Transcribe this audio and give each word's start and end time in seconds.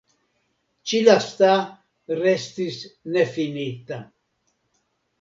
Ĉi 0.91 1.01
lasta 1.07 1.51
restis 2.23 2.83
nefinita. 3.19 4.05